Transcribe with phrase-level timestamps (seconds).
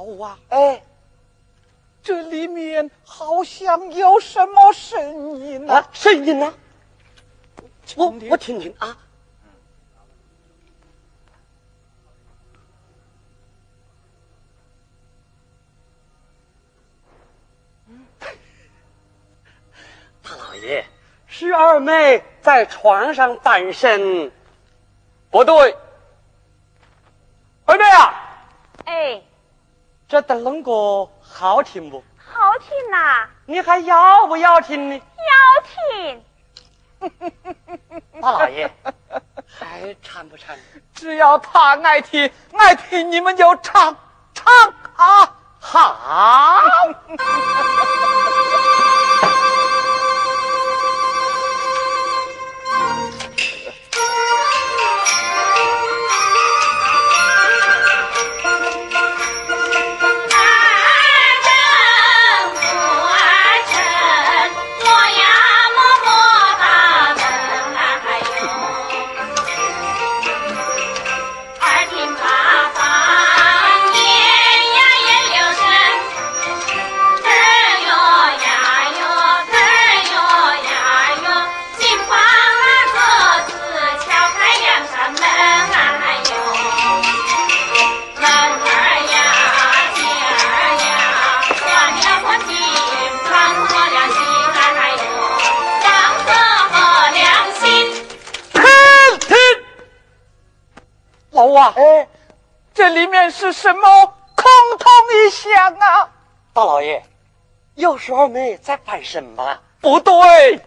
[0.00, 0.82] 老王，哎，
[2.02, 5.90] 这里面好像有什么声音啊？
[5.92, 6.54] 声音呢？
[7.96, 8.96] 我我听听啊。
[20.22, 20.82] 大老爷，
[21.26, 24.32] 是二妹在床上单身。
[25.30, 25.76] 不对，
[27.66, 28.46] 二妹啊，
[28.86, 29.22] 哎，
[30.10, 32.02] 这灯笼歌好听不？
[32.18, 33.28] 好听呐！
[33.46, 35.00] 你还要不要听呢？
[35.30, 36.24] 要听。
[38.20, 38.68] 大老爷，
[39.46, 40.56] 还唱不唱？
[40.96, 43.96] 只要他爱听，爱听你们就唱
[44.34, 44.52] 唱
[44.96, 45.32] 啊！
[45.60, 45.96] 好。
[102.90, 104.44] 里面是什么空
[104.78, 104.86] 空
[105.26, 106.10] 一响啊？
[106.52, 107.02] 大老爷，
[107.74, 109.62] 又是二妹在翻身吧？
[109.80, 110.60] 不对，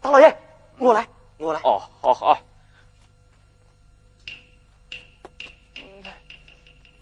[0.00, 0.36] 大老爷，
[0.78, 1.06] 我来，
[1.38, 1.60] 我来。
[1.62, 2.38] 哦，好好。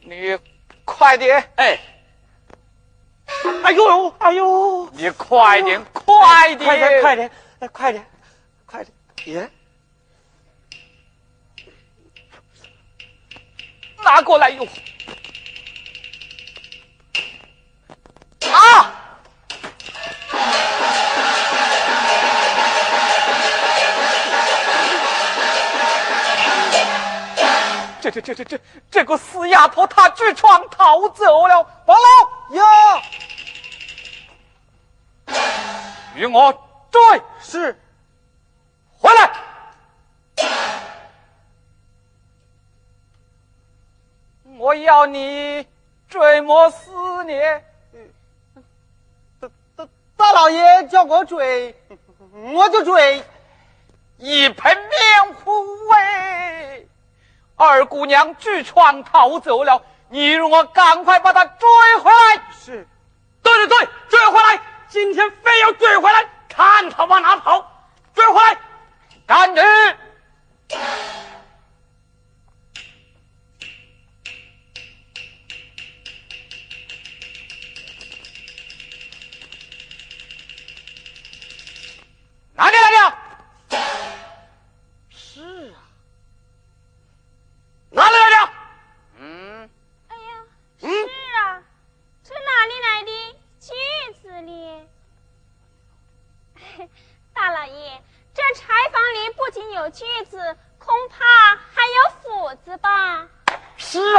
[0.04, 0.38] 你
[0.84, 1.78] 快点，哎，
[3.64, 7.30] 哎呦，哎呦，你快点，快点，快点，快点，
[7.72, 8.06] 快点，
[8.66, 8.92] 快点，
[9.26, 9.50] 耶！
[14.02, 14.66] 拿过来用。
[18.52, 18.90] 啊！
[28.00, 28.60] 这这这这这
[28.90, 31.64] 这个死丫头，她据传逃走了。
[31.86, 33.02] 王老呀，
[36.16, 36.52] 与我
[36.90, 37.00] 追，
[37.40, 37.80] 是，
[38.98, 39.30] 回来。
[44.58, 45.66] 我要你
[46.08, 47.64] 追我思念，
[49.40, 51.74] 大大大老爷叫我追，
[52.54, 53.22] 我就追。
[54.18, 54.88] 一盆面
[57.56, 61.68] 二姑娘据传逃走了，你让我赶快把她追
[62.02, 62.42] 回来。
[62.52, 62.86] 是，
[63.42, 64.60] 对对对，追回来！
[64.88, 66.21] 今天非要追回来，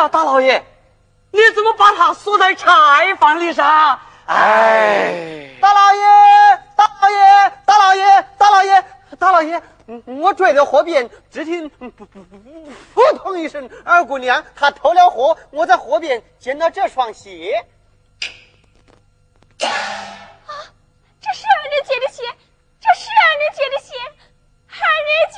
[0.07, 0.63] 大老爷，
[1.31, 3.99] 你怎么把他锁在柴房里上？
[4.25, 6.01] 哎，大老爷。
[6.75, 8.83] 大老爷，大老爷，大老爷，
[9.19, 9.61] 大老爷，
[10.05, 11.91] 我追到河边，只听“扑
[13.17, 17.65] 通”一声，二姑娘她投了河，我在河边捡到这双鞋。
[19.59, 19.67] 啊，
[21.21, 22.23] 这是二人姐的鞋，
[22.81, 23.93] 这是二人姐的鞋，
[24.69, 25.37] 二人姐，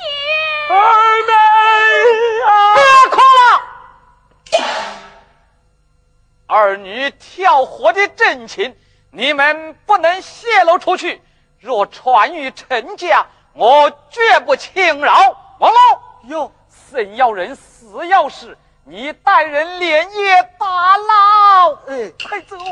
[6.56, 8.74] 儿女跳河的真情，
[9.10, 11.20] 你们不能泄露出去。
[11.60, 15.12] 若传于陈家，我绝不轻饶。
[15.58, 16.50] 王龙，哟，
[16.90, 21.74] 生要人，死要事，你带人连夜打捞。
[21.88, 22.56] 哎，快走！
[22.56, 22.64] 不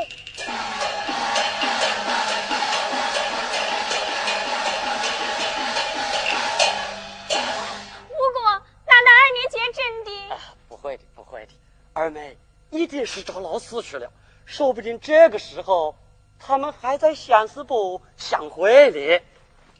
[8.33, 8.51] 过，
[8.87, 10.33] 难道二女姐真的？
[10.33, 11.51] 啊，不会的，不会的，
[11.93, 12.35] 二妹
[12.69, 14.11] 一定是找老师去了，
[14.45, 15.95] 说不定这个时候。
[16.37, 19.23] 他们还在相思部相会呢，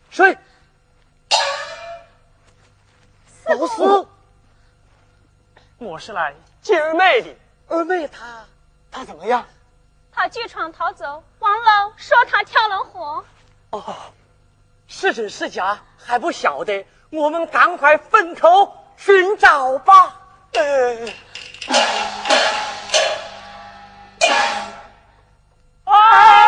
[0.10, 0.38] 谁？
[3.46, 4.08] 老师，
[5.78, 7.36] 我是来接二妹的。
[7.68, 8.46] 二妹她
[8.90, 9.46] 她怎么样？
[10.14, 13.26] 她据窗逃走，王老说她跳了河。
[13.72, 13.96] 哦，
[14.88, 20.22] 是真是假还不晓得，我们赶快分头寻找吧。
[20.54, 21.14] 呃。
[26.16, 26.45] Bye.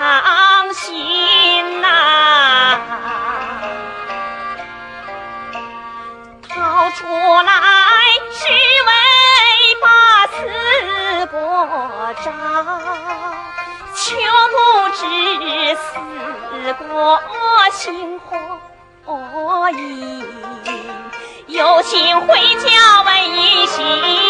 [0.00, 2.80] 伤心呐。
[6.48, 7.52] 逃出来
[8.32, 8.48] 只
[8.88, 8.90] 为
[9.82, 11.36] 把死婆
[12.24, 12.32] 招
[13.94, 14.16] 却
[14.48, 14.56] 不
[14.96, 17.20] 知死婆
[17.72, 18.18] 心
[19.04, 20.24] 何以？
[21.48, 24.29] 有心回家问一心。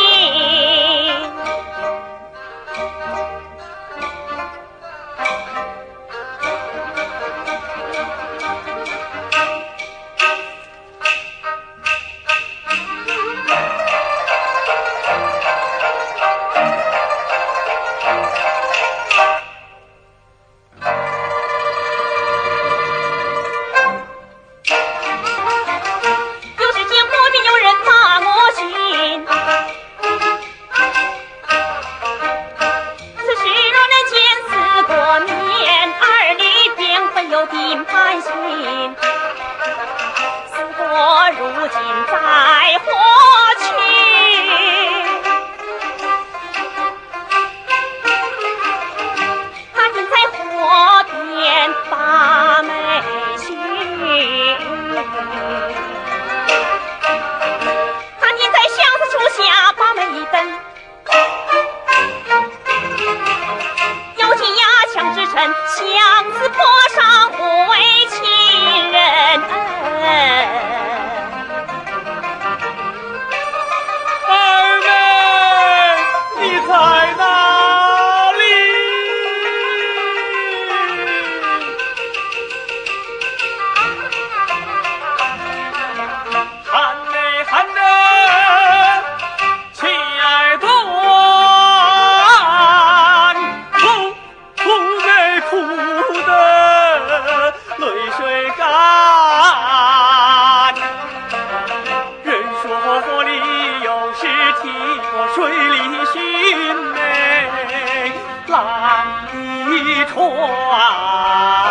[110.20, 110.36] 不
[110.70, 111.69] 啊。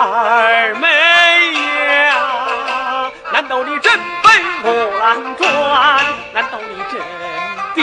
[0.00, 0.86] 二妹
[2.06, 4.28] 呀，难道你真被
[4.62, 5.44] 我郎转？
[6.32, 7.00] 难道你真
[7.74, 7.78] 的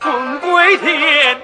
[0.00, 1.40] 魂归天？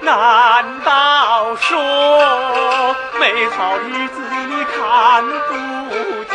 [0.00, 5.54] 难道说美好日子你看不
[6.24, 6.34] 见？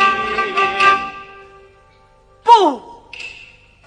[2.42, 2.80] 不，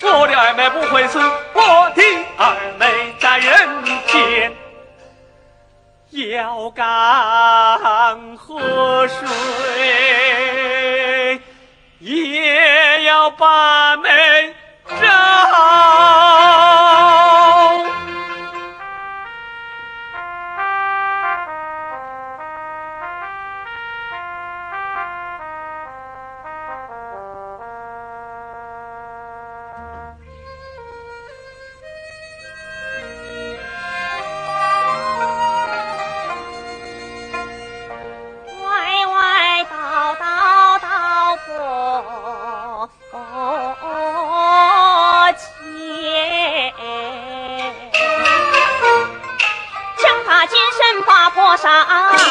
[0.03, 1.19] 我的二妹不会死，
[1.53, 2.03] 我的
[2.37, 4.55] 二妹在人间。
[6.13, 6.85] 要干
[8.37, 9.27] 河水，
[11.99, 13.95] 也要把
[51.57, 52.22] 沙。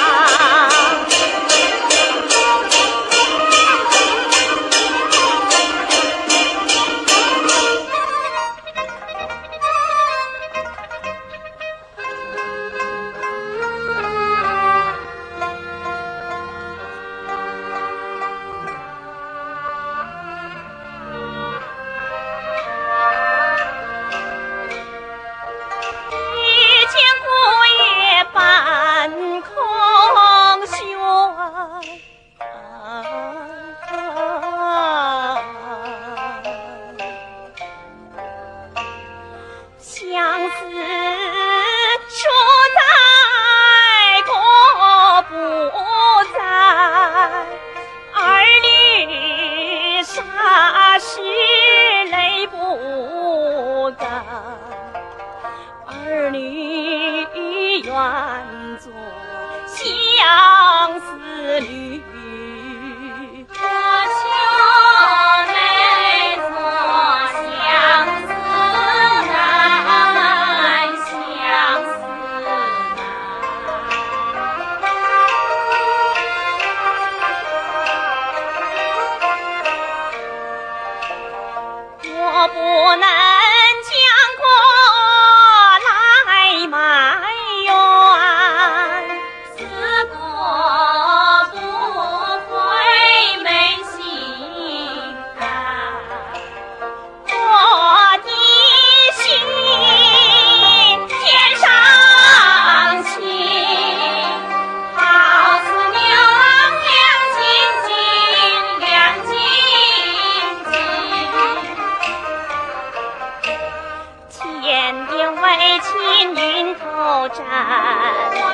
[117.29, 118.52] 站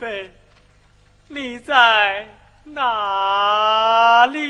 [0.00, 0.30] 辈，
[1.28, 2.26] 你在
[2.64, 4.48] 哪里？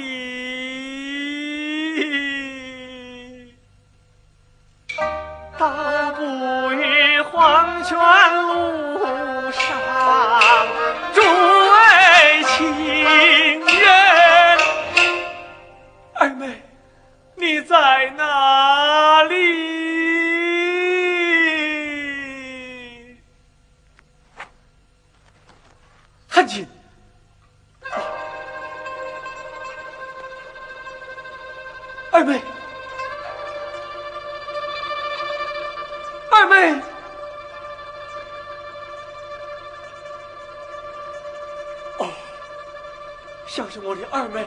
[5.59, 10.69] 道不与黄泉路上
[11.12, 11.21] 追
[12.45, 13.90] 情人，
[16.14, 16.62] 二妹，
[17.35, 18.70] 你在哪？
[32.12, 32.43] 二妹，
[36.31, 36.83] 二妹，
[41.99, 42.09] 哦，
[43.46, 44.44] 像是我的二妹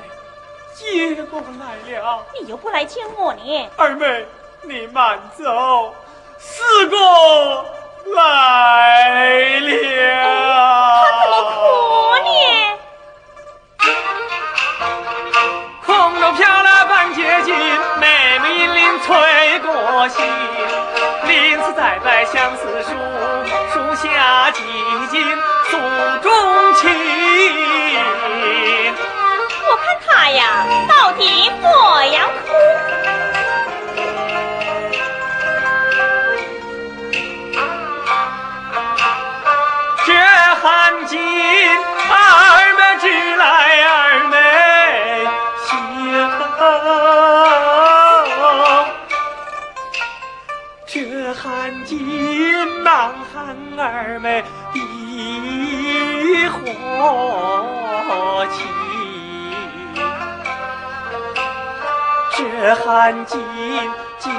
[0.73, 2.25] 接过来了。
[2.37, 3.69] 你又不来见我呢？
[3.77, 4.25] 二妹，
[4.61, 5.95] 你慢走，
[6.37, 6.97] 四哥
[8.13, 10.82] 来了。
[20.09, 20.25] 催过心。
[21.27, 22.89] 林子栽在相思树，
[23.73, 24.65] 树下静
[25.09, 25.21] 静
[25.69, 25.77] 诉
[26.21, 26.89] 衷情。
[29.65, 30.65] 我看他呀，
[53.75, 58.61] 寒二妹一火气。
[62.35, 63.39] 这寒尽
[64.19, 64.29] 记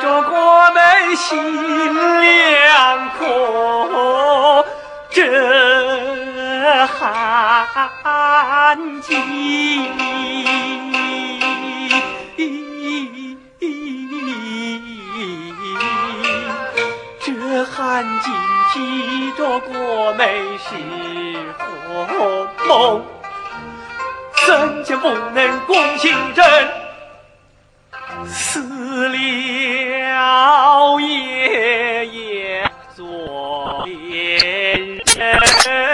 [0.00, 3.26] 着国门心凉苦，
[5.10, 7.66] 这寒
[9.02, 9.18] 尽。
[17.68, 18.32] 这寒尽
[18.72, 20.24] 记着国美
[20.56, 20.74] 是
[21.58, 23.04] 何梦？
[24.46, 26.44] 怎见不能共情真？
[28.26, 29.16] 死了
[30.98, 35.87] 爷爷做恋人。